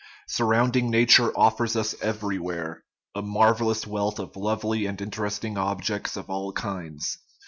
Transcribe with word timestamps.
Surrounding 0.29 0.89
nature 0.89 1.31
offers 1.37 1.75
us 1.75 1.93
everywhere 2.01 2.83
a 3.13 3.21
marvellous 3.21 3.85
wealth 3.85 4.17
of 4.17 4.35
lovely 4.35 4.87
and 4.87 4.99
interesting 4.99 5.59
objects 5.59 6.17
of 6.17 6.27
all 6.27 6.51
kinds. 6.53 7.19